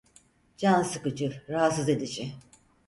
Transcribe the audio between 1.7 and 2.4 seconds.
edici.